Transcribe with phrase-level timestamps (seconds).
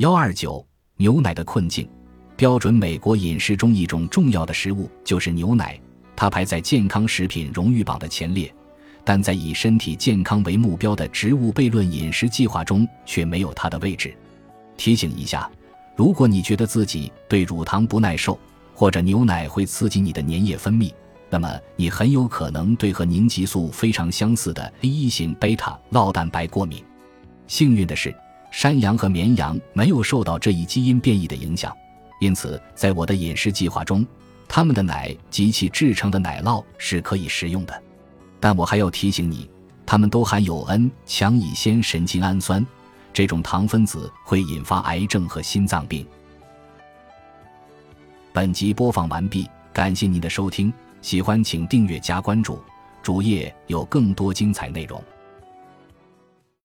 [0.00, 1.86] 幺二九牛奶的困境，
[2.34, 5.78] 标准美国饮食中一种重要的食物就是牛奶，
[6.16, 8.50] 它排在健康食品荣誉榜的前列，
[9.04, 14.16] 但在以身体健康为目标的植物悖论饮食计划中却没有它的位置。
[14.78, 15.50] 提醒一下，
[15.94, 18.40] 如果你觉得自己对乳糖不耐受，
[18.72, 20.90] 或者牛奶会刺激你的粘液分泌，
[21.28, 26.82] 那么你很有可能对和凝集素非常相似的 A 型贝塔酪蛋白过敏。
[27.46, 28.14] 幸运的是。
[28.50, 31.74] 山羊和绵羊没有受到这一基因变异的影响，
[32.20, 34.06] 因此在我的饮食计划中，
[34.48, 37.82] 它们的奶及其制成的奶酪是可以食用的。
[38.40, 39.48] 但我还要提醒你，
[39.86, 42.66] 它们都含有 N 强乙酰神经氨酸，
[43.12, 46.06] 这种糖分子会引发癌症和心脏病。
[48.32, 52.62] 本集播放完毕，感谢您的收听，喜欢请订阅加关注，
[53.02, 55.02] 主页有更多精彩内容。